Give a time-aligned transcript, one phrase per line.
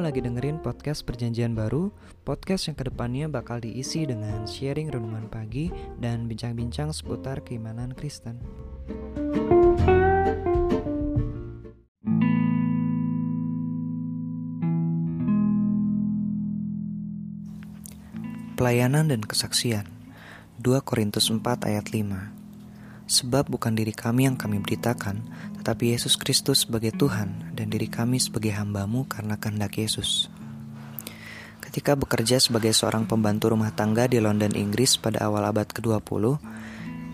[0.00, 1.92] lagi dengerin podcast Perjanjian Baru,
[2.24, 5.68] podcast yang ke depannya bakal diisi dengan sharing renungan pagi
[6.00, 8.40] dan bincang-bincang seputar keimanan Kristen.
[18.56, 19.84] Pelayanan dan kesaksian
[20.62, 22.41] 2 Korintus 4 ayat 5
[23.06, 25.26] Sebab bukan diri kami yang kami beritakan,
[25.60, 30.30] tetapi Yesus Kristus sebagai Tuhan dan diri kami sebagai hambamu karena kehendak Yesus.
[31.62, 36.36] Ketika bekerja sebagai seorang pembantu rumah tangga di London, Inggris pada awal abad ke-20,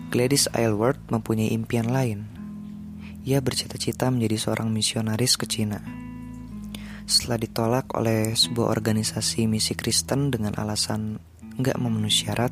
[0.09, 2.25] Gladys Aylward mempunyai impian lain.
[3.23, 5.79] Ia bercita-cita menjadi seorang misionaris ke Cina.
[7.05, 11.21] Setelah ditolak oleh sebuah organisasi misi Kristen dengan alasan
[11.61, 12.51] nggak memenuhi syarat,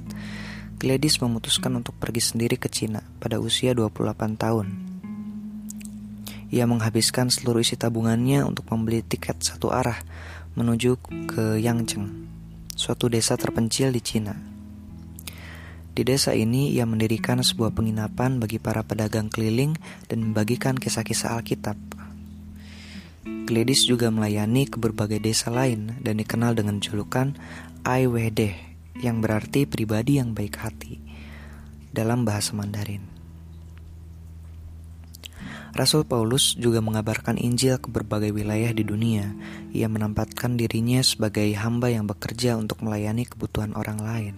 [0.77, 4.67] Gladys memutuskan untuk pergi sendiri ke Cina pada usia 28 tahun.
[6.53, 9.97] Ia menghabiskan seluruh isi tabungannya untuk membeli tiket satu arah
[10.53, 12.29] menuju ke Yangzheng,
[12.77, 14.37] suatu desa terpencil di Cina.
[15.97, 19.73] Di desa ini ia mendirikan sebuah penginapan bagi para pedagang keliling
[20.05, 21.77] dan membagikan kisah-kisah Alkitab.
[23.49, 27.33] Gladys juga melayani ke berbagai desa lain dan dikenal dengan julukan
[27.81, 28.66] Ai Wedeh
[29.01, 30.97] yang berarti pribadi yang baik hati
[31.93, 33.17] dalam bahasa Mandarin.
[35.77, 39.29] Rasul Paulus juga mengabarkan Injil ke berbagai wilayah di dunia.
[39.77, 44.35] Ia menempatkan dirinya sebagai hamba yang bekerja untuk melayani kebutuhan orang lain.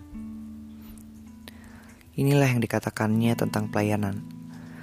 [2.20, 4.20] Inilah yang dikatakannya tentang pelayanan.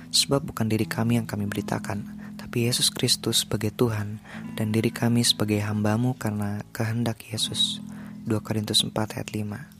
[0.09, 2.09] Sebab bukan diri kami yang kami beritakan,
[2.41, 4.25] tapi Yesus Kristus sebagai Tuhan
[4.57, 7.85] dan diri kami sebagai hambamu karena kehendak Yesus.
[8.27, 9.71] 2 Korintus 4 ayat 5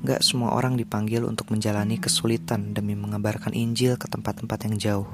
[0.00, 5.08] Gak semua orang dipanggil untuk menjalani kesulitan demi mengabarkan Injil ke tempat-tempat yang jauh.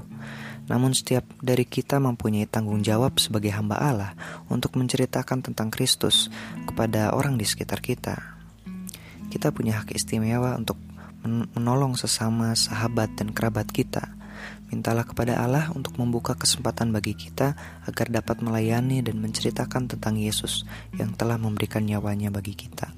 [0.73, 4.17] Namun setiap dari kita mempunyai tanggung jawab sebagai hamba Allah
[4.49, 6.33] untuk menceritakan tentang Kristus
[6.65, 8.17] kepada orang di sekitar kita.
[9.29, 10.81] Kita punya hak istimewa untuk
[11.27, 14.17] menolong sesama sahabat dan kerabat kita
[14.69, 17.55] Mintalah kepada Allah untuk membuka kesempatan bagi kita
[17.87, 20.67] agar dapat melayani dan menceritakan tentang Yesus
[20.97, 22.93] yang telah memberikan nyawanya bagi kita.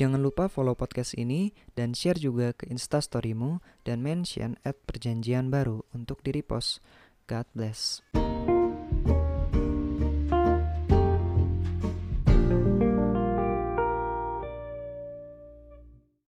[0.00, 5.84] Jangan lupa follow podcast ini dan share juga ke instastorymu dan mention at perjanjian baru
[5.92, 6.80] untuk di repost.
[7.28, 8.00] God bless.